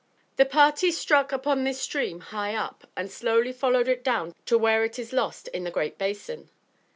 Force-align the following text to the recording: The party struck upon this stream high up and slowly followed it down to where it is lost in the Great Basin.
The 0.37 0.47
party 0.47 0.89
struck 0.89 1.31
upon 1.31 1.63
this 1.63 1.79
stream 1.79 2.21
high 2.21 2.55
up 2.55 2.89
and 2.97 3.11
slowly 3.11 3.51
followed 3.53 3.87
it 3.87 4.03
down 4.03 4.33
to 4.47 4.57
where 4.57 4.83
it 4.83 4.97
is 4.97 5.13
lost 5.13 5.47
in 5.49 5.63
the 5.63 5.69
Great 5.69 5.99
Basin. 5.99 6.49